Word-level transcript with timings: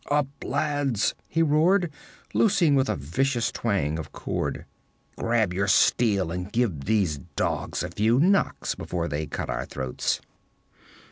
'Up, 0.09 0.29
lads!' 0.43 1.13
he 1.29 1.43
roared, 1.43 1.91
loosing 2.33 2.73
with 2.73 2.89
a 2.89 2.95
vicious 2.95 3.51
twang 3.51 3.99
of 3.99 4.11
cord. 4.11 4.65
'Grab 5.15 5.53
your 5.53 5.67
steel 5.67 6.31
and 6.31 6.51
give 6.51 6.85
these 6.85 7.19
dogs 7.35 7.83
a 7.83 7.89
few 7.89 8.19
knocks 8.19 8.73
before 8.73 9.07
they 9.07 9.27
cut 9.27 9.51
our 9.51 9.67
throats! 9.67 10.19